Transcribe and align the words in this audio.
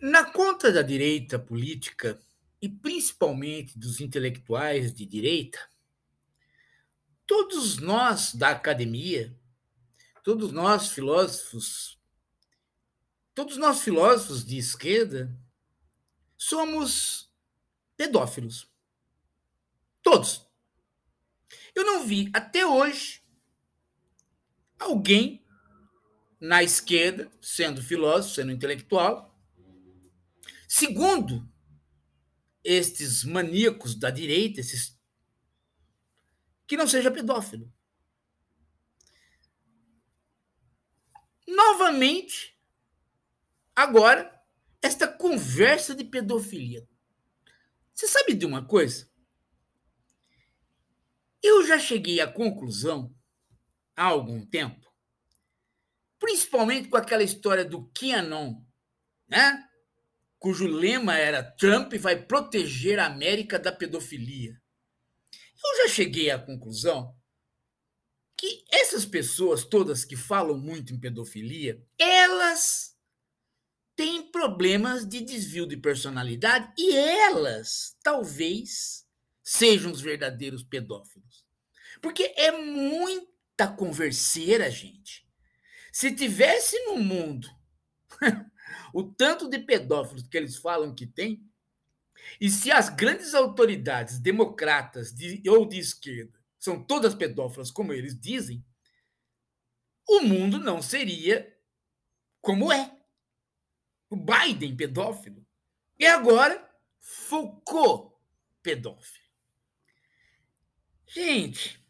Na 0.00 0.24
conta 0.24 0.72
da 0.72 0.80
direita 0.80 1.38
política, 1.38 2.18
e 2.62 2.68
principalmente 2.68 3.78
dos 3.78 4.00
intelectuais 4.00 4.92
de 4.92 5.06
direita, 5.06 5.58
todos 7.26 7.78
nós 7.78 8.34
da 8.34 8.50
academia, 8.50 9.34
todos 10.22 10.52
nós 10.52 10.88
filósofos, 10.88 11.98
todos 13.34 13.56
nós 13.56 13.80
filósofos 13.80 14.44
de 14.44 14.58
esquerda, 14.58 15.34
somos 16.36 17.32
pedófilos. 17.96 18.68
Todos. 20.02 20.46
Eu 21.74 21.84
não 21.84 22.06
vi 22.06 22.30
até 22.32 22.66
hoje 22.66 23.22
alguém 24.78 25.44
na 26.40 26.62
esquerda, 26.62 27.30
sendo 27.40 27.82
filósofo, 27.82 28.34
sendo 28.34 28.50
intelectual, 28.50 29.29
segundo 30.70 31.52
estes 32.62 33.24
maníacos 33.24 33.96
da 33.96 34.08
direita, 34.08 34.60
esses 34.60 34.96
que 36.64 36.76
não 36.76 36.86
seja 36.86 37.10
pedófilo. 37.10 37.72
Novamente, 41.44 42.56
agora, 43.74 44.32
esta 44.80 45.08
conversa 45.08 45.92
de 45.92 46.04
pedofilia. 46.04 46.88
Você 47.92 48.06
sabe 48.06 48.34
de 48.34 48.46
uma 48.46 48.64
coisa? 48.64 49.10
Eu 51.42 51.66
já 51.66 51.80
cheguei 51.80 52.20
à 52.20 52.32
conclusão, 52.32 53.12
há 53.96 54.04
algum 54.04 54.46
tempo, 54.46 54.88
principalmente 56.20 56.88
com 56.88 56.96
aquela 56.96 57.24
história 57.24 57.64
do 57.64 57.90
QAnon, 57.90 58.62
né? 59.26 59.68
Cujo 60.40 60.66
lema 60.66 61.18
era 61.18 61.42
Trump 61.42 61.92
vai 61.94 62.16
proteger 62.16 62.98
a 62.98 63.06
América 63.06 63.58
da 63.58 63.70
pedofilia. 63.70 64.58
Eu 65.62 65.86
já 65.86 65.94
cheguei 65.94 66.30
à 66.30 66.38
conclusão 66.38 67.14
que 68.36 68.64
essas 68.72 69.04
pessoas 69.04 69.64
todas 69.64 70.02
que 70.02 70.16
falam 70.16 70.58
muito 70.58 70.94
em 70.94 70.98
pedofilia, 70.98 71.84
elas 71.98 72.96
têm 73.94 74.32
problemas 74.32 75.06
de 75.06 75.20
desvio 75.20 75.66
de 75.66 75.76
personalidade 75.76 76.72
e 76.78 76.96
elas 76.96 77.94
talvez 78.02 79.06
sejam 79.44 79.92
os 79.92 80.00
verdadeiros 80.00 80.62
pedófilos. 80.62 81.44
Porque 82.00 82.32
é 82.34 82.50
muita 82.50 83.68
converseira, 83.76 84.70
gente. 84.70 85.28
Se 85.92 86.10
tivesse 86.10 86.78
no 86.86 86.96
mundo 86.96 87.46
o 88.92 89.02
tanto 89.02 89.48
de 89.48 89.58
pedófilos 89.58 90.26
que 90.26 90.36
eles 90.36 90.56
falam 90.56 90.94
que 90.94 91.06
tem, 91.06 91.42
e 92.40 92.50
se 92.50 92.70
as 92.70 92.88
grandes 92.88 93.34
autoridades 93.34 94.18
democratas 94.18 95.12
de, 95.12 95.42
ou 95.48 95.66
de 95.66 95.78
esquerda 95.78 96.38
são 96.58 96.82
todas 96.82 97.14
pedófilas, 97.14 97.70
como 97.70 97.92
eles 97.92 98.18
dizem, 98.18 98.64
o 100.06 100.20
mundo 100.20 100.58
não 100.58 100.82
seria 100.82 101.56
como 102.40 102.72
é. 102.72 102.98
O 104.10 104.16
Biden, 104.16 104.76
pedófilo. 104.76 105.46
E 105.98 106.06
agora, 106.06 106.68
Foucault, 106.98 108.14
pedófilo. 108.62 109.24
Gente, 111.06 111.80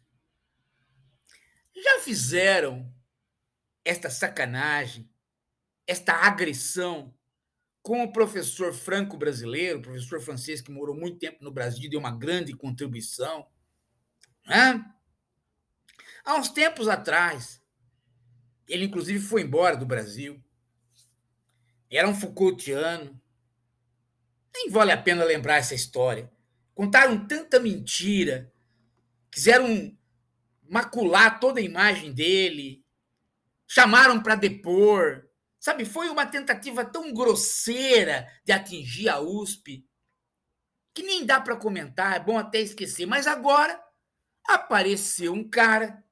já 1.75 1.99
fizeram 2.01 2.93
esta 3.83 4.09
sacanagem 4.09 5.10
esta 5.91 6.13
agressão 6.13 7.13
com 7.81 8.01
o 8.01 8.13
professor 8.13 8.73
franco 8.73 9.17
brasileiro, 9.17 9.81
professor 9.81 10.21
francês 10.21 10.61
que 10.61 10.71
morou 10.71 10.95
muito 10.95 11.19
tempo 11.19 11.43
no 11.43 11.51
Brasil, 11.51 11.89
deu 11.89 11.99
uma 11.99 12.15
grande 12.15 12.53
contribuição. 12.53 13.45
Né? 14.45 14.85
Há 16.23 16.35
uns 16.35 16.47
tempos 16.47 16.87
atrás, 16.87 17.61
ele 18.69 18.85
inclusive 18.85 19.19
foi 19.19 19.41
embora 19.41 19.75
do 19.75 19.85
Brasil. 19.85 20.41
Era 21.89 22.07
um 22.07 22.15
Foucaultiano. 22.15 23.19
Nem 24.53 24.69
vale 24.69 24.93
a 24.93 25.01
pena 25.01 25.25
lembrar 25.25 25.57
essa 25.57 25.75
história. 25.75 26.31
Contaram 26.73 27.27
tanta 27.27 27.59
mentira, 27.59 28.49
quiseram 29.29 29.97
macular 30.69 31.37
toda 31.37 31.59
a 31.59 31.63
imagem 31.63 32.13
dele, 32.13 32.81
chamaram 33.67 34.23
para 34.23 34.35
depor, 34.35 35.29
Sabe, 35.61 35.85
foi 35.85 36.09
uma 36.09 36.25
tentativa 36.25 36.83
tão 36.83 37.13
grosseira 37.13 38.27
de 38.43 38.51
atingir 38.51 39.09
a 39.09 39.19
USP 39.19 39.87
que 40.91 41.03
nem 41.03 41.23
dá 41.23 41.39
para 41.39 41.55
comentar, 41.55 42.15
é 42.15 42.19
bom 42.19 42.35
até 42.35 42.59
esquecer. 42.59 43.05
Mas 43.05 43.27
agora 43.27 43.79
apareceu 44.43 45.31
um 45.33 45.47
cara 45.47 46.03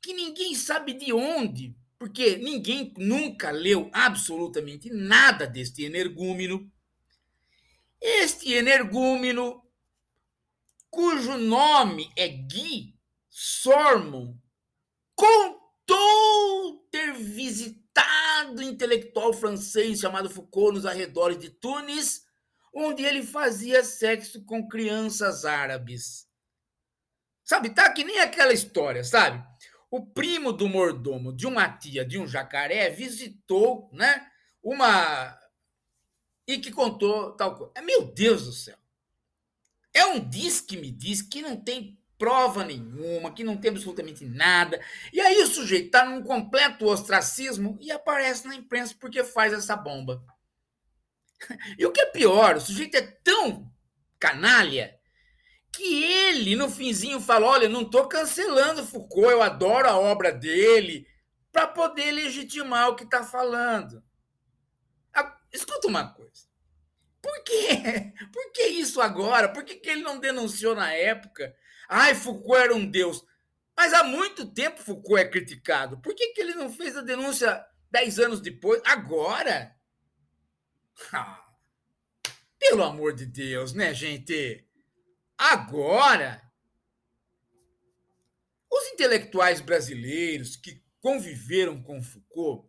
que 0.00 0.14
ninguém 0.14 0.54
sabe 0.54 0.92
de 0.94 1.12
onde, 1.12 1.76
porque 1.98 2.36
ninguém 2.36 2.94
nunca 2.96 3.50
leu 3.50 3.90
absolutamente 3.92 4.90
nada 4.90 5.44
deste 5.44 5.82
energúmeno. 5.82 6.70
Este 8.00 8.52
energúmeno, 8.52 9.60
cujo 10.88 11.36
nome 11.36 12.12
é 12.16 12.28
Guy 12.28 12.94
Sormon, 13.28 14.38
contou 15.16 16.86
ter 16.92 17.12
visitado 17.12 17.86
citado 18.46 18.62
intelectual 18.62 19.32
francês 19.32 19.98
chamado 19.98 20.30
Foucault 20.30 20.74
nos 20.74 20.86
arredores 20.86 21.38
de 21.38 21.50
Tunis, 21.50 22.24
onde 22.72 23.04
ele 23.04 23.22
fazia 23.22 23.82
sexo 23.82 24.44
com 24.44 24.68
crianças 24.68 25.44
árabes. 25.44 26.26
Sabe, 27.42 27.70
tá 27.70 27.92
que 27.92 28.04
nem 28.04 28.20
aquela 28.20 28.52
história, 28.52 29.02
sabe? 29.02 29.44
O 29.90 30.04
primo 30.04 30.52
do 30.52 30.68
mordomo 30.68 31.32
de 31.32 31.46
uma 31.46 31.68
tia 31.68 32.04
de 32.04 32.18
um 32.18 32.26
jacaré 32.26 32.90
visitou, 32.90 33.88
né, 33.92 34.28
uma 34.62 35.38
e 36.46 36.58
que 36.58 36.70
contou 36.70 37.32
tal 37.32 37.56
coisa. 37.56 37.72
Meu 37.82 38.12
Deus 38.12 38.44
do 38.44 38.52
céu. 38.52 38.78
É 39.92 40.04
um 40.06 40.20
diz 40.20 40.60
que 40.60 40.76
me 40.76 40.90
diz 40.90 41.22
que 41.22 41.40
não 41.42 41.56
tem 41.56 41.98
prova 42.18 42.64
nenhuma, 42.64 43.32
que 43.32 43.44
não 43.44 43.56
tem 43.56 43.70
absolutamente 43.70 44.24
nada. 44.24 44.80
E 45.12 45.20
aí 45.20 45.40
o 45.42 45.46
sujeito 45.46 45.86
está 45.86 46.04
num 46.04 46.22
completo 46.22 46.86
ostracismo 46.86 47.78
e 47.80 47.90
aparece 47.90 48.46
na 48.46 48.54
imprensa 48.54 48.94
porque 48.98 49.22
faz 49.24 49.52
essa 49.52 49.76
bomba. 49.76 50.22
E 51.78 51.84
o 51.84 51.92
que 51.92 52.00
é 52.00 52.06
pior, 52.06 52.56
o 52.56 52.60
sujeito 52.60 52.96
é 52.96 53.02
tão 53.02 53.70
canalha 54.18 54.98
que 55.70 56.02
ele, 56.02 56.56
no 56.56 56.70
finzinho, 56.70 57.20
fala: 57.20 57.46
Olha, 57.46 57.68
não 57.68 57.82
estou 57.82 58.08
cancelando 58.08 58.86
Foucault, 58.86 59.30
eu 59.30 59.42
adoro 59.42 59.86
a 59.86 59.98
obra 59.98 60.32
dele, 60.32 61.06
para 61.52 61.66
poder 61.66 62.10
legitimar 62.12 62.88
o 62.88 62.96
que 62.96 63.04
está 63.04 63.22
falando. 63.22 64.02
Escuta 65.52 65.88
uma 65.88 66.12
coisa. 66.12 66.46
Por 67.22 67.42
quê? 67.42 68.12
Por 68.32 68.52
que 68.52 68.62
isso 68.66 69.00
agora? 69.00 69.48
Por 69.48 69.64
que, 69.64 69.76
que 69.76 69.88
ele 69.88 70.02
não 70.02 70.18
denunciou 70.18 70.74
na 70.74 70.92
época? 70.92 71.54
Ai, 71.88 72.14
Foucault 72.14 72.60
era 72.60 72.74
um 72.74 72.90
deus. 72.90 73.24
Mas 73.76 73.92
há 73.92 74.02
muito 74.04 74.46
tempo 74.52 74.82
Foucault 74.82 75.20
é 75.20 75.28
criticado. 75.28 75.98
Por 76.00 76.14
que, 76.14 76.28
que 76.28 76.40
ele 76.40 76.54
não 76.54 76.72
fez 76.72 76.96
a 76.96 77.02
denúncia 77.02 77.64
dez 77.90 78.18
anos 78.18 78.40
depois? 78.40 78.80
Agora? 78.84 79.76
Ah, 81.12 81.46
pelo 82.58 82.82
amor 82.82 83.14
de 83.14 83.26
Deus, 83.26 83.72
né, 83.74 83.92
gente? 83.92 84.66
Agora? 85.36 86.42
Os 88.70 88.86
intelectuais 88.92 89.60
brasileiros 89.60 90.56
que 90.56 90.82
conviveram 91.00 91.82
com 91.82 92.02
Foucault 92.02 92.68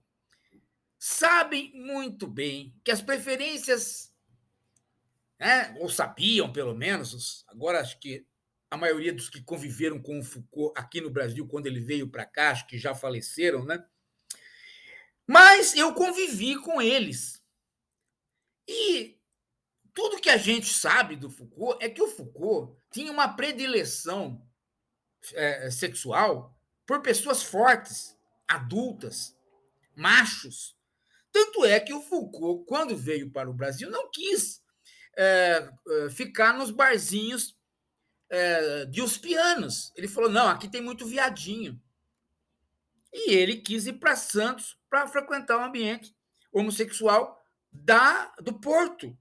sabem 1.00 1.72
muito 1.74 2.28
bem 2.28 2.80
que 2.84 2.92
as 2.92 3.02
preferências, 3.02 4.14
né, 5.40 5.76
ou 5.80 5.90
sabiam 5.90 6.52
pelo 6.52 6.76
menos, 6.76 7.46
agora 7.48 7.80
acho 7.80 8.00
que 8.00 8.28
a 8.70 8.78
maioria 8.78 9.14
dos 9.14 9.30
que 9.30 9.42
conviveram 9.42 10.02
com 10.02 10.20
o 10.20 10.24
Foucault 10.24 10.74
aqui 10.78 11.00
no 11.00 11.10
Brasil, 11.10 11.48
quando 11.48 11.68
ele 11.68 11.80
veio 11.80 12.10
para 12.10 12.26
cá, 12.26 12.52
acho 12.52 12.68
que 12.68 12.78
já 12.78 12.94
faleceram, 12.94 13.64
né? 13.64 13.84
Mas 15.26 15.76
eu 15.76 15.94
convivi 15.94 16.56
com 16.62 16.82
eles. 16.82 17.42
E 18.68 19.18
tudo 19.94 20.22
que 20.22 20.30
a 20.30 20.38
gente 20.38 20.68
sabe 20.68 21.16
do 21.16 21.30
Foucault 21.30 21.84
é 21.84 21.90
que 21.90 22.02
o 22.02 22.08
Foucault 22.08 22.78
tinha 22.92 23.12
uma 23.12 23.28
predileção 23.36 24.46
é, 25.34 25.72
sexual 25.72 26.56
por 26.86 27.02
pessoas 27.02 27.42
fortes, 27.42 28.16
adultas, 28.48 29.36
machos. 29.96 30.78
Tanto 31.32 31.66
é 31.66 31.80
que 31.80 31.94
o 31.94 32.02
Foucault, 32.02 32.66
quando 32.68 32.96
veio 32.96 33.32
para 33.32 33.50
o 33.50 33.54
Brasil, 33.54 33.90
não 33.90 34.10
quis 34.12 34.62
é, 35.18 35.70
é 35.90 36.10
ficar 36.10 36.54
nos 36.54 36.70
barzinhos 36.70 37.57
é, 38.30 38.86
de 38.86 39.02
os 39.02 39.18
pianos. 39.18 39.92
Ele 39.96 40.08
falou: 40.08 40.30
não, 40.30 40.48
aqui 40.48 40.68
tem 40.70 40.82
muito 40.82 41.06
viadinho. 41.06 41.82
E 43.14 43.34
ele 43.34 43.58
quis 43.58 43.88
ir 43.88 43.94
para 43.94 44.16
Santos 44.16 44.78
para 44.90 45.08
frequentar 45.08 45.58
um 45.58 45.66
ambiente 45.66 46.16
homossexual 46.52 47.42
da 47.72 48.34
do 48.42 48.60
Porto, 48.60 49.18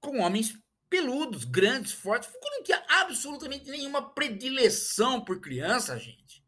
com 0.00 0.20
homens 0.20 0.56
peludos, 0.88 1.44
grandes, 1.44 1.92
fortes. 1.92 2.28
Foucault 2.28 2.56
não 2.56 2.62
tinha 2.62 2.84
absolutamente 2.88 3.70
nenhuma 3.70 4.14
predileção 4.14 5.20
por 5.24 5.40
criança, 5.40 5.98
gente. 5.98 6.44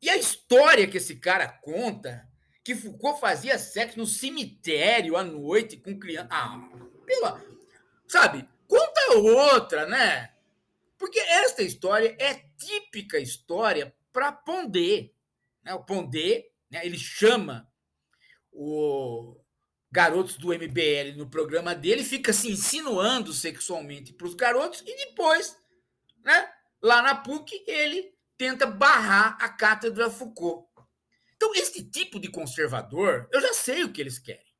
E 0.00 0.08
a 0.08 0.16
história 0.16 0.88
que 0.88 0.96
esse 0.96 1.16
cara 1.16 1.48
conta, 1.48 2.28
que 2.64 2.74
Foucault 2.74 3.20
fazia 3.20 3.58
sexo 3.58 3.98
no 3.98 4.06
cemitério 4.06 5.16
à 5.16 5.22
noite 5.22 5.76
com 5.76 5.98
criança. 5.98 6.28
Ah, 6.30 6.68
pela. 7.06 7.44
Sabe? 8.06 8.48
Outra, 9.16 9.86
né? 9.86 10.34
Porque 10.96 11.18
esta 11.18 11.62
história 11.62 12.16
é 12.18 12.34
típica 12.56 13.18
história 13.18 13.94
para 14.12 14.32
Pondé. 14.32 15.10
Né? 15.62 15.74
O 15.74 15.84
Pondé, 15.84 16.50
né, 16.70 16.84
ele 16.84 16.98
chama 16.98 17.70
o 18.52 19.40
garotos 19.90 20.36
do 20.36 20.48
MBL 20.48 21.16
no 21.16 21.30
programa 21.30 21.74
dele, 21.74 22.04
fica 22.04 22.32
se 22.32 22.50
insinuando 22.50 23.32
sexualmente 23.32 24.12
para 24.12 24.26
os 24.26 24.34
garotos 24.34 24.82
e 24.86 24.96
depois, 25.06 25.56
né, 26.22 26.52
lá 26.82 27.00
na 27.00 27.14
PUC, 27.14 27.64
ele 27.66 28.14
tenta 28.36 28.66
barrar 28.66 29.38
a 29.40 29.48
cátedra 29.48 30.10
Foucault. 30.10 30.68
Então, 31.36 31.54
esse 31.54 31.82
tipo 31.88 32.20
de 32.20 32.28
conservador, 32.28 33.28
eu 33.32 33.40
já 33.40 33.52
sei 33.54 33.84
o 33.84 33.92
que 33.92 34.00
eles 34.00 34.18
querem. 34.18 34.54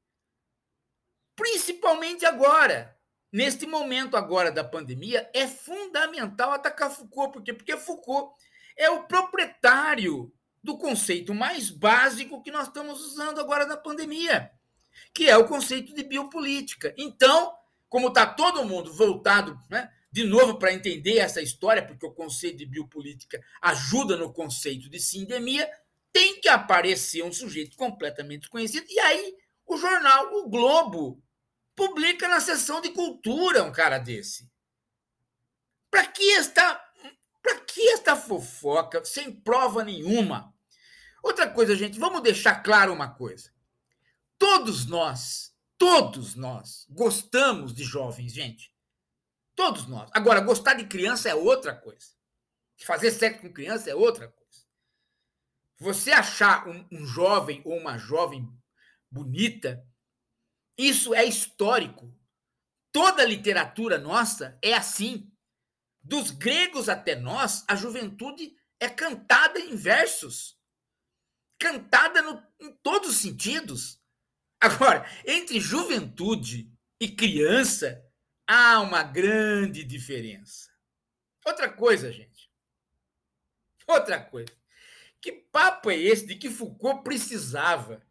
Principalmente 1.36 2.24
agora, 2.24 2.97
neste 3.32 3.66
momento 3.66 4.16
agora 4.16 4.50
da 4.50 4.64
pandemia, 4.64 5.28
é 5.34 5.46
fundamental 5.46 6.52
atacar 6.52 6.90
Foucault, 6.90 7.32
por 7.32 7.42
quê? 7.42 7.52
Porque 7.52 7.76
Foucault 7.76 8.34
é 8.76 8.88
o 8.90 9.04
proprietário 9.04 10.32
do 10.62 10.76
conceito 10.76 11.34
mais 11.34 11.70
básico 11.70 12.42
que 12.42 12.50
nós 12.50 12.68
estamos 12.68 13.00
usando 13.00 13.40
agora 13.40 13.66
na 13.66 13.76
pandemia, 13.76 14.50
que 15.14 15.28
é 15.28 15.36
o 15.36 15.46
conceito 15.46 15.94
de 15.94 16.02
biopolítica. 16.02 16.94
Então, 16.96 17.54
como 17.88 18.08
está 18.08 18.26
todo 18.26 18.64
mundo 18.64 18.92
voltado 18.92 19.58
né, 19.70 19.90
de 20.10 20.24
novo 20.24 20.58
para 20.58 20.72
entender 20.72 21.18
essa 21.18 21.40
história, 21.40 21.84
porque 21.84 22.06
o 22.06 22.12
conceito 22.12 22.58
de 22.58 22.66
biopolítica 22.66 23.42
ajuda 23.60 24.16
no 24.16 24.32
conceito 24.32 24.88
de 24.88 24.98
sindemia, 24.98 25.68
tem 26.12 26.40
que 26.40 26.48
aparecer 26.48 27.22
um 27.22 27.32
sujeito 27.32 27.76
completamente 27.76 28.40
desconhecido. 28.40 28.86
E 28.88 28.98
aí, 29.00 29.34
o 29.66 29.76
jornal, 29.76 30.34
o 30.34 30.48
Globo, 30.48 31.22
publica 31.78 32.26
na 32.26 32.40
seção 32.40 32.80
de 32.80 32.90
cultura 32.90 33.62
um 33.62 33.70
cara 33.70 33.98
desse. 33.98 34.50
Para 35.88 36.04
que 36.04 36.32
esta 36.32 36.84
para 37.40 37.60
que 37.60 37.88
esta 37.90 38.16
fofoca 38.16 39.02
sem 39.04 39.32
prova 39.32 39.84
nenhuma? 39.84 40.52
Outra 41.22 41.48
coisa, 41.48 41.76
gente, 41.76 41.98
vamos 41.98 42.20
deixar 42.20 42.62
claro 42.62 42.92
uma 42.92 43.14
coisa. 43.14 43.50
Todos 44.36 44.86
nós, 44.86 45.54
todos 45.78 46.34
nós 46.34 46.84
gostamos 46.90 47.72
de 47.72 47.84
jovens, 47.84 48.32
gente. 48.32 48.74
Todos 49.54 49.86
nós. 49.86 50.10
Agora, 50.12 50.40
gostar 50.40 50.74
de 50.74 50.86
criança 50.86 51.28
é 51.28 51.34
outra 51.34 51.74
coisa. 51.74 52.08
Fazer 52.84 53.12
sexo 53.12 53.40
com 53.40 53.52
criança 53.52 53.88
é 53.88 53.94
outra 53.94 54.28
coisa. 54.28 54.66
Você 55.78 56.10
achar 56.10 56.68
um, 56.68 56.86
um 56.92 57.06
jovem 57.06 57.62
ou 57.64 57.78
uma 57.78 57.96
jovem 57.96 58.48
bonita, 59.10 59.84
isso 60.78 61.12
é 61.12 61.24
histórico. 61.24 62.14
Toda 62.92 63.24
literatura 63.24 63.98
nossa 63.98 64.56
é 64.62 64.74
assim. 64.74 65.30
Dos 66.00 66.30
gregos 66.30 66.88
até 66.88 67.16
nós, 67.16 67.64
a 67.68 67.74
juventude 67.74 68.56
é 68.78 68.88
cantada 68.88 69.58
em 69.58 69.74
versos. 69.74 70.56
Cantada 71.58 72.22
no, 72.22 72.40
em 72.60 72.72
todos 72.76 73.10
os 73.10 73.16
sentidos. 73.16 74.00
Agora, 74.60 75.04
entre 75.26 75.60
juventude 75.60 76.72
e 77.00 77.08
criança, 77.08 78.04
há 78.46 78.80
uma 78.80 79.02
grande 79.02 79.82
diferença. 79.84 80.70
Outra 81.44 81.70
coisa, 81.70 82.12
gente. 82.12 82.50
Outra 83.86 84.22
coisa. 84.22 84.52
Que 85.20 85.32
papo 85.32 85.90
é 85.90 85.96
esse 85.96 86.26
de 86.26 86.36
que 86.36 86.50
Foucault 86.50 87.02
precisava 87.02 88.06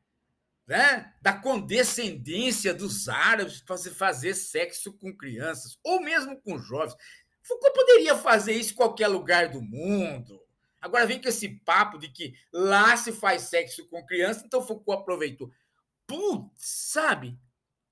né, 0.68 1.14
da 1.22 1.34
condescendência 1.34 2.74
dos 2.74 3.08
árabes 3.08 3.62
para 3.62 3.78
se 3.78 3.90
fazer 3.92 4.34
sexo 4.34 4.92
com 4.94 5.16
crianças, 5.16 5.80
ou 5.82 6.02
mesmo 6.02 6.40
com 6.42 6.60
jovens? 6.60 6.96
Foucault 7.42 7.74
poderia 7.74 8.16
fazer 8.16 8.54
isso 8.54 8.74
em 8.74 8.76
qualquer 8.76 9.08
lugar 9.08 9.48
do 9.48 9.62
mundo. 9.62 10.42
Agora 10.82 11.08
vem 11.08 11.22
com 11.22 11.30
esse 11.30 11.48
papo 11.48 11.98
de 11.98 12.10
que 12.10 12.36
lá 12.52 12.96
se 12.98 13.14
faz 13.14 13.44
sexo 13.44 13.88
com 13.88 14.06
criança, 14.06 14.44
então 14.46 14.62
Foucault 14.62 15.02
aproveitou. 15.02 15.50
Putz, 16.06 16.52
sabe? 16.58 17.40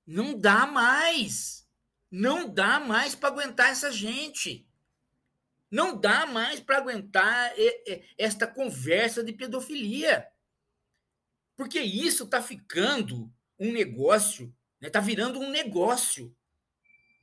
Não 0.06 0.38
dá 0.38 0.66
mais. 0.66 1.66
Não 2.10 2.48
dá 2.48 2.78
mais 2.78 3.14
para 3.14 3.30
aguentar 3.30 3.70
essa 3.70 3.90
gente. 3.90 4.68
Não 5.70 5.98
dá 5.98 6.26
mais 6.26 6.60
para 6.60 6.76
aguentar 6.76 7.52
esta 8.16 8.46
conversa 8.46 9.24
de 9.24 9.32
pedofilia. 9.32 10.26
Porque 11.56 11.80
isso 11.80 12.24
está 12.24 12.42
ficando 12.42 13.32
um 13.58 13.72
negócio, 13.72 14.46
está 14.46 14.54
né? 14.80 14.90
Tá 14.90 15.00
virando 15.00 15.40
um 15.40 15.50
negócio. 15.50 16.36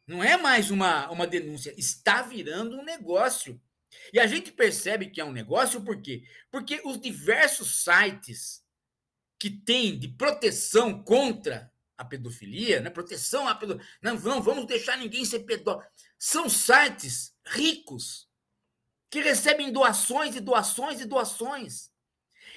Não 0.05 0.23
é 0.23 0.35
mais 0.35 0.71
uma, 0.71 1.09
uma 1.11 1.27
denúncia, 1.27 1.73
está 1.77 2.21
virando 2.21 2.77
um 2.77 2.83
negócio. 2.83 3.61
E 4.11 4.19
a 4.19 4.27
gente 4.27 4.51
percebe 4.51 5.09
que 5.09 5.21
é 5.21 5.25
um 5.25 5.31
negócio 5.31 5.81
por 5.81 6.01
quê? 6.01 6.23
Porque 6.51 6.81
os 6.83 6.99
diversos 6.99 7.83
sites 7.83 8.63
que 9.39 9.49
tem 9.49 9.97
de 9.97 10.07
proteção 10.07 11.03
contra 11.03 11.71
a 11.97 12.03
pedofilia, 12.03 12.81
né? 12.81 12.89
proteção 12.89 13.47
à 13.47 13.53
pedofilia, 13.53 13.87
não, 14.01 14.15
não 14.15 14.41
vamos 14.41 14.65
deixar 14.65 14.97
ninguém 14.97 15.23
ser 15.23 15.41
pedófilo. 15.41 15.89
São 16.17 16.49
sites 16.49 17.35
ricos 17.45 18.27
que 19.09 19.21
recebem 19.21 19.71
doações 19.71 20.35
e 20.35 20.39
doações 20.39 21.01
e 21.01 21.05
doações. 21.05 21.91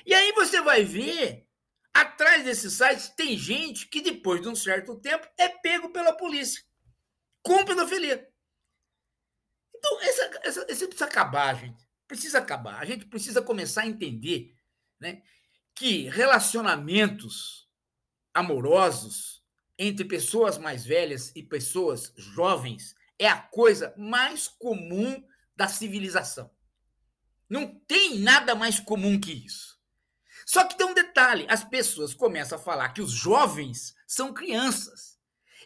E 0.07 0.15
aí 0.15 0.33
você 0.33 0.61
vai 0.63 0.85
ver, 0.85 1.46
atrás 2.01 2.45
desses 2.45 2.75
sites 2.75 3.09
tem 3.11 3.37
gente 3.39 3.87
que 3.89 4.01
depois 4.01 4.41
de 4.41 4.49
um 4.49 4.55
certo 4.55 4.97
tempo 4.97 5.29
é 5.39 5.49
pego 5.49 5.91
pela 5.91 6.13
polícia 6.13 6.63
com 7.43 7.65
pedofilia. 7.65 8.29
Então, 9.75 10.01
essa, 10.01 10.41
essa, 10.43 10.67
esse 10.69 10.87
precisa 10.87 11.05
acabar, 11.05 11.55
gente. 11.55 11.87
Precisa 12.09 12.39
acabar. 12.39 12.81
A 12.81 12.85
gente 12.85 13.07
precisa 13.07 13.41
começar 13.41 13.83
a 13.83 13.87
entender 13.87 14.57
né, 14.99 15.23
que 15.75 16.09
relacionamentos 16.09 17.69
amorosos 18.35 19.45
entre 19.79 20.05
pessoas 20.05 20.59
mais 20.59 20.85
velhas 20.85 21.31
e 21.37 21.43
pessoas 21.43 22.13
jovens 22.17 22.97
é 23.19 23.29
a 23.29 23.41
coisa 23.41 23.95
mais 23.97 24.49
comum 24.49 25.25
da 25.55 25.69
civilização. 25.69 26.51
Não 27.49 27.79
tem 27.87 28.19
nada 28.19 28.55
mais 28.55 28.81
comum 28.81 29.21
que 29.21 29.33
isso. 29.33 29.76
Só 30.47 30.65
que 30.65 30.79
tem 30.79 30.87
um 30.87 30.95
detalhe: 30.95 31.47
as 31.51 31.63
pessoas 31.65 32.15
começam 32.15 32.57
a 32.57 32.63
falar 32.63 32.91
que 32.95 33.03
os 33.03 33.13
jovens 33.13 33.95
são 34.07 34.33
crianças. 34.33 35.19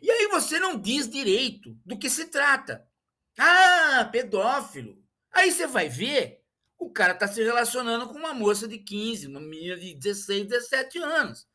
E 0.03 0.11
aí 0.11 0.27
você 0.29 0.59
não 0.59 0.81
diz 0.81 1.09
direito 1.09 1.79
do 1.87 1.99
que 1.99 2.11
se 2.11 2.27
trata. 2.27 2.85
Ah, 3.39 4.09
pedófilo. 4.11 4.99
Aí 5.31 5.53
você 5.53 5.67
vai 5.67 5.89
ver 5.89 6.41
o 6.81 6.91
cara 6.91 7.13
está 7.13 7.29
se 7.29 7.43
relacionando 7.45 8.09
com 8.09 8.15
uma 8.15 8.33
moça 8.33 8.67
de 8.67 8.79
15, 8.79 9.27
uma 9.27 9.39
menina 9.39 9.77
de 9.77 9.95
16, 9.95 10.47
17 10.47 10.99
anos. 10.99 11.47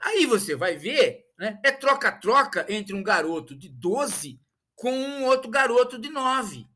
Aí 0.00 0.26
você 0.26 0.56
vai 0.56 0.76
ver, 0.76 1.24
né? 1.38 1.60
É 1.64 1.70
troca-troca 1.70 2.66
entre 2.68 2.92
um 2.92 3.02
garoto 3.02 3.54
de 3.54 3.68
12 3.68 4.40
com 4.74 4.90
um 4.90 5.24
outro 5.24 5.48
garoto 5.48 6.00
de 6.00 6.08
9. 6.10 6.66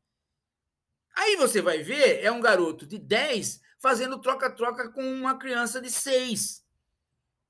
Aí 1.17 1.35
você 1.35 1.61
vai 1.61 1.83
ver, 1.83 2.23
é 2.23 2.31
um 2.31 2.39
garoto 2.39 2.87
de 2.87 2.97
10 2.97 3.59
fazendo 3.85 4.19
troca-troca 4.19 4.89
com 4.89 5.03
uma 5.03 5.37
criança 5.37 5.79
de 5.79 5.91
6. 5.91 6.65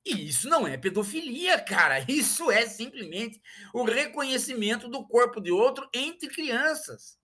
E 0.05 0.27
isso 0.27 0.49
não 0.49 0.67
é 0.67 0.75
pedofilia, 0.77 1.57
cara. 1.63 1.99
Isso 2.11 2.51
é 2.51 2.67
simplesmente 2.67 3.41
o 3.73 3.85
reconhecimento 3.85 4.89
do 4.89 5.07
corpo 5.07 5.39
de 5.39 5.49
outro 5.49 5.89
entre 5.93 6.27
crianças. 6.27 7.17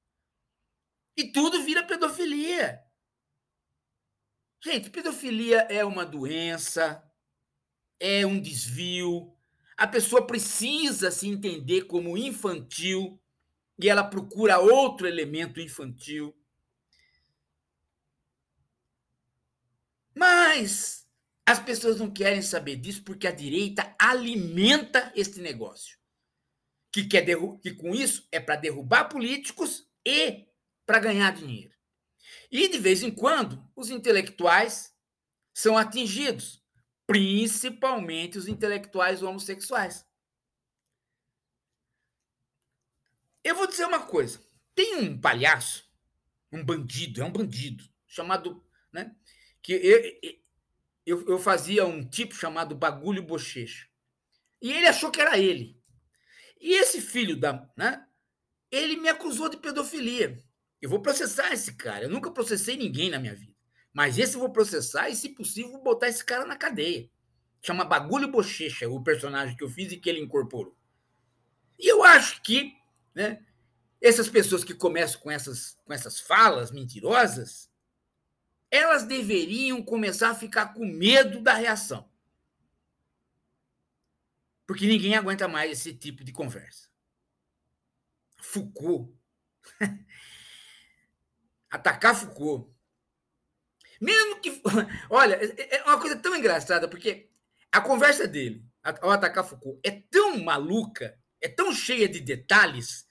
E 1.18 1.30
tudo 1.30 1.62
vira 1.62 1.86
pedofilia. 1.86 2.80
Gente, 4.63 4.89
pedofilia 4.89 5.68
é 5.70 5.84
uma 5.84 6.06
doença, 6.06 7.03
é 8.00 8.25
um 8.25 8.39
desvio. 8.39 9.36
A 9.75 9.88
pessoa 9.88 10.25
precisa 10.25 11.12
se 11.12 11.27
entender 11.27 11.82
como 11.82 12.18
infantil 12.18 13.22
e 13.77 13.89
ela 13.89 14.06
procura 14.06 14.58
outro 14.60 15.06
elemento 15.06 15.60
infantil. 15.60 16.34
Mas 20.15 21.08
as 21.46 21.60
pessoas 21.60 22.00
não 22.00 22.12
querem 22.12 22.41
saber 22.41 22.75
disso 22.75 23.03
porque 23.03 23.27
a 23.27 23.32
direita 23.32 23.96
alimenta 24.00 25.12
este 25.15 25.39
negócio. 25.39 25.98
Que, 26.91 27.06
quer 27.06 27.25
que 27.62 27.74
com 27.74 27.96
isso 27.96 28.27
é 28.32 28.39
para 28.39 28.58
derrubar 28.58 29.06
políticos 29.06 29.88
e 30.06 30.48
para 30.86 31.00
ganhar 31.00 31.32
dinheiro. 31.32 31.74
E, 32.51 32.68
de 32.68 32.77
vez 32.77 33.01
em 33.01 33.12
quando, 33.12 33.65
os 33.75 33.89
intelectuais 33.89 34.94
são 35.53 35.77
atingidos, 35.77 36.62
principalmente 37.08 38.38
os 38.38 38.48
intelectuais 38.48 39.24
homossexuais. 39.24 40.06
Eu 43.44 43.56
vou 43.56 43.68
dizer 43.68 43.86
uma 43.86 44.06
coisa: 44.06 44.41
tem 44.75 44.98
um 44.98 45.20
palhaço, 45.20 45.89
um 46.51 46.63
bandido, 46.63 47.22
é 47.22 47.25
um 47.25 47.32
bandido, 47.32 47.84
chamado. 48.08 48.63
Né, 48.91 49.15
que 49.62 49.74
eu, 49.74 50.39
eu, 51.06 51.27
eu 51.27 51.39
fazia 51.39 51.86
um 51.86 52.08
tipo 52.08 52.36
chamado 52.36 52.75
Bagulho 52.75 53.24
Bochecha. 53.24 53.88
E 54.62 54.72
ele 54.72 54.88
achou 54.88 55.12
que 55.12 55.22
era 55.22 55.38
ele. 55.38 55.80
E 56.60 56.74
esse 56.74 57.01
filho 57.01 57.36
da. 57.36 57.68
Né, 57.75 58.06
ele 58.70 58.98
me 58.98 59.10
acusou 59.10 59.50
de 59.50 59.58
pedofilia. 59.58 60.38
Eu 60.82 60.89
vou 60.89 61.01
processar 61.01 61.51
esse 61.51 61.74
cara. 61.74 62.06
Eu 62.06 62.10
nunca 62.10 62.32
processei 62.32 62.77
ninguém 62.77 63.10
na 63.10 63.20
minha 63.20 63.36
vida. 63.36 63.53
Mas 63.94 64.18
esse 64.18 64.36
eu 64.36 64.39
vou 64.39 64.51
processar 64.51 65.10
e, 65.10 65.15
se 65.15 65.30
possível, 65.30 65.72
vou 65.72 65.84
botar 65.84 66.08
esse 66.08 66.24
cara 66.24 66.46
na 66.46 66.56
cadeia. 66.56 67.10
Chama 67.62 67.84
Bagulho 67.84 68.32
Bochecha, 68.32 68.89
o 68.89 69.03
personagem 69.03 69.56
que 69.56 69.63
eu 69.63 69.70
fiz 69.70 69.91
e 69.91 69.98
que 69.98 70.10
ele 70.10 70.22
incorporou. 70.22 70.75
E 71.77 71.91
eu 71.91 72.03
acho 72.03 72.41
que 72.41 72.74
né, 73.13 73.44
essas 74.00 74.30
pessoas 74.30 74.63
que 74.63 74.74
começam 74.74 75.20
com 75.20 75.30
essas, 75.30 75.77
com 75.84 75.94
essas 75.94 76.20
falas 76.20 76.72
mentirosas, 76.72 77.71
elas 78.72 79.04
deveriam 79.04 79.84
começar 79.84 80.30
a 80.30 80.36
ficar 80.36 80.74
com 80.74 80.86
medo 80.86 81.42
da 81.42 81.54
reação. 81.54 82.10
Porque 84.66 84.88
ninguém 84.88 85.16
aguenta 85.16 85.50
mais 85.50 85.72
esse 85.72 85.94
tipo 85.94 86.24
de 86.24 86.32
conversa. 86.32 86.90
Foucault. 88.42 89.13
Atacar 91.70 92.16
Foucault. 92.16 92.74
Mesmo 94.00 94.40
que. 94.40 94.62
Olha, 95.10 95.36
é, 95.36 95.75
é 95.75 95.84
uma 95.84 96.00
coisa 96.00 96.16
tão 96.16 96.34
engraçada, 96.34 96.88
porque 96.88 97.30
a 97.70 97.82
conversa 97.82 98.25
dele, 98.28 98.66
ao 98.82 99.12
atacar 99.12 99.44
Foucault, 99.44 99.80
é 99.84 99.92
tão 99.92 100.38
maluca, 100.40 101.20
é 101.42 101.50
tão 101.50 101.74
cheia 101.74 102.08
de 102.08 102.20
detalhes, 102.20 103.06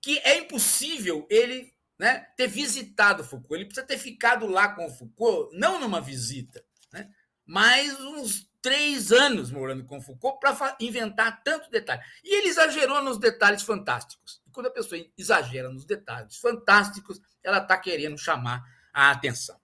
que 0.00 0.18
é 0.18 0.38
impossível 0.38 1.26
ele 1.30 1.74
né, 2.00 2.20
ter 2.34 2.48
visitado 2.48 3.22
Foucault. 3.22 3.54
Ele 3.56 3.66
precisa 3.66 3.86
ter 3.86 3.98
ficado 3.98 4.46
lá 4.46 4.74
com 4.74 4.88
Foucault, 4.88 5.54
não 5.54 5.78
numa 5.78 6.00
visita, 6.00 6.64
né, 6.90 7.10
mas 7.44 8.00
uns 8.00 8.50
três 8.62 9.12
anos 9.12 9.50
morando 9.50 9.84
com 9.84 10.00
Foucault 10.00 10.40
para 10.40 10.78
inventar 10.80 11.42
tanto 11.42 11.70
detalhe. 11.70 12.02
E 12.24 12.38
ele 12.38 12.48
exagerou 12.48 13.02
nos 13.02 13.18
detalhes 13.18 13.62
fantásticos. 13.62 14.40
E 14.46 14.50
quando 14.50 14.68
a 14.68 14.70
pessoa 14.70 14.98
exagera 15.14 15.68
nos 15.68 15.84
detalhes 15.84 16.38
fantásticos, 16.38 17.20
ela 17.42 17.58
está 17.58 17.76
querendo 17.76 18.16
chamar 18.16 18.64
a 18.94 19.10
atenção. 19.10 19.60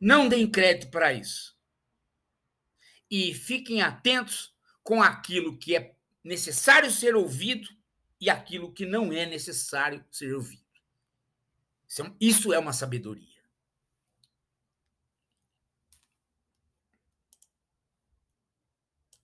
Não 0.00 0.28
deem 0.28 0.50
crédito 0.50 0.90
para 0.90 1.12
isso. 1.12 1.56
E 3.08 3.32
fiquem 3.32 3.80
atentos 3.80 4.52
com 4.82 5.00
aquilo 5.00 5.56
que 5.56 5.76
é 5.76 5.94
necessário 6.24 6.90
ser 6.90 7.14
ouvido 7.14 7.68
e 8.20 8.28
aquilo 8.28 8.72
que 8.72 8.84
não 8.84 9.12
é 9.12 9.24
necessário 9.24 10.04
ser 10.10 10.34
ouvido. 10.34 10.67
Isso 12.20 12.52
é 12.52 12.58
uma 12.58 12.72
sabedoria. 12.72 13.27